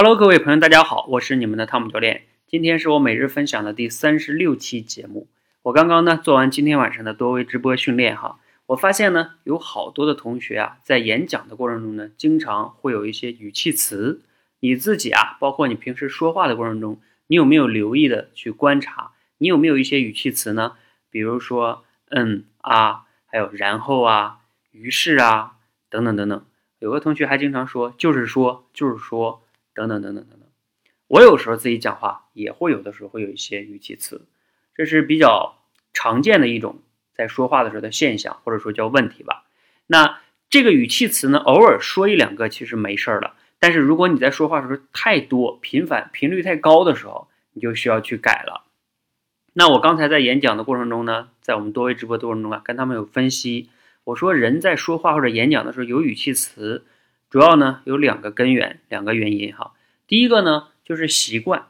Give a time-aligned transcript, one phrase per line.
[0.00, 2.22] Hello，各位朋友，大家好，我是你们的汤姆教练。
[2.46, 5.26] 今天是我每日分享的第三十六期节目。
[5.62, 14.22] 我刚刚呢做完今天晚上的多维直播训练哈，我发现呢有好多的同学啊，在演讲的过程中呢，经常会有一些语气词。
[14.60, 19.10] 你自己啊，包括你平时说话的过程中，你有没有留意的去观察？
[19.38, 20.74] 你有没有一些语气词呢？
[21.10, 24.38] 比如说嗯啊，还有然后啊，
[24.70, 25.56] 于是啊，
[25.90, 26.44] 等等等等。
[26.78, 29.42] 有个同学还经常说，就是说，就是说。
[29.78, 30.48] 等等等等等等，
[31.06, 34.26] 我有时候自己讲话也会有的时候会有一些语气词，
[34.74, 35.56] 这是比较
[35.92, 36.82] 常见的一种
[37.14, 39.44] 在说话的时候的现象，或者说叫问题吧。
[39.86, 40.18] 那
[40.50, 48.64] 这个语气词呢，偶尔说一两个其实没事儿了，但是如果你在说话的时候太多、频繁、频率太高的时候，你就需要去改了。
[49.52, 53.70] 那我刚才在演讲的过程中呢，在我们多维直播过程中啊，跟他们有分析，
[54.02, 56.84] 我说人在说话或者演讲的时候有语气词。
[57.30, 59.72] 主要呢有两个根源，两个原因哈。
[60.06, 61.66] 第一个呢就是习惯，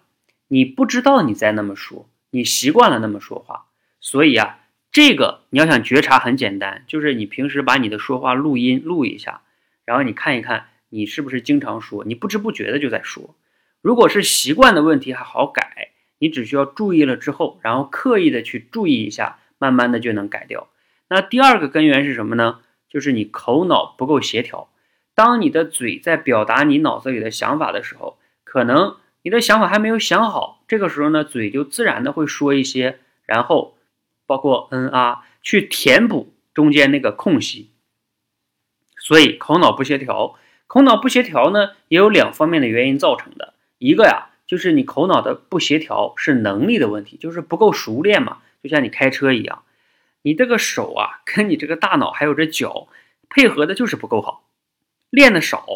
[0.47, 3.67] 你不知道你在那么说，你习惯了那么说话，
[4.01, 4.61] 所以啊，
[4.93, 9.43] 这个你要想觉察很简单，就是你平时把你的说话录音录一下，
[9.85, 13.35] 然后你看一看你是不是经常说，你不知不觉的就在说。
[13.81, 20.69] 如果是习惯的问题还好改，你只需要注意了之后，然后刻意的去注意一下，慢慢的就能改掉。
[21.09, 22.61] 那第二个根源是什么呢？
[22.89, 24.69] 就是你口脑不够协调。
[25.19, 33.77] 当你的嘴在表达你脑子里的想法的时候，可能你的想法还没有想好，这个时候呢，嘴就自然的会说一些，然后
[34.27, 37.73] 包括嗯啊，去填补中间那个空隙。
[38.97, 40.37] 所以口脑不协调，
[40.69, 43.55] 口脑不协调呢，也有两方面的原因造成的。
[43.79, 49.65] 一个呀，就是你口脑的不协调是能力的问题，就是不够熟练嘛，就像你开车一样，
[50.23, 52.87] 你这个手啊，跟你这个大脑还有这脚
[53.29, 54.45] 配合的就是不够好。
[55.11, 55.67] 练的少，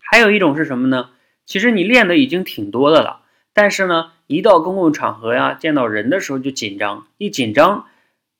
[0.00, 1.10] 还有一种是什么呢？
[1.44, 7.86] 其实你练的已经挺多的了，但是呢，一到公共场合呀，见到人的时候就紧张，一紧张，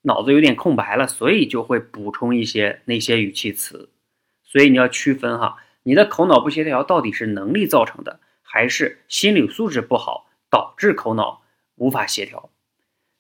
[0.03, 3.91] 脑子有点空白了，所以就会补充一些那些语气词。
[4.45, 11.43] 所以你要区分哈，你的口脑不协调到底是能力造成的，还是心理素质不好导致口脑
[11.77, 12.51] 无法协调？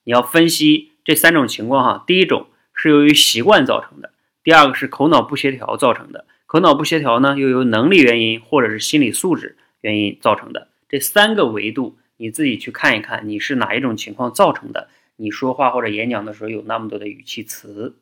[0.04, 2.04] 你要分析这三种情况哈。
[2.06, 4.12] 第一种是由于习惯造成的，
[4.42, 6.24] 第二个是口脑不协调造成的。
[6.52, 10.68] 口脑不协调呢，又由能力原因或者是心理素质原因造成的。
[10.86, 14.90] 这三个维度，你自己去看一看，你是哪一种情况造成的？
[15.16, 17.96] 你说话或者演讲的时候有那么多的语气词，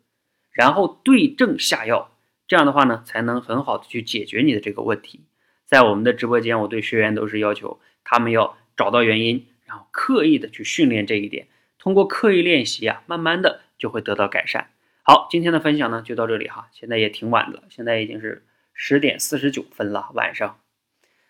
[0.50, 2.10] 然后对症下药，
[2.48, 5.20] 这样的话呢，才能很好的去解决你的这个问题。
[5.64, 11.46] 在我们的直播间，我对学员都是要求他们要找到原因，然后刻意的去训练这一点，
[11.78, 14.70] 通过刻意练习啊，慢慢的就会得到改善。
[15.10, 20.60] 好，今天的分享呢就到这里哈，现在也挺晚了，现在已经是十点四十九分了，晚上。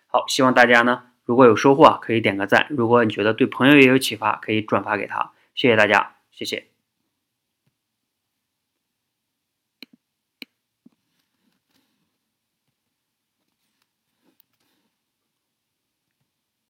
[0.05, 5.31] 好，希望大家呢如果有收获啊，可以点个赞；如果你觉得对朋友也有启发，可以转发给他。
[5.55, 6.70] 谢谢大家，谢谢。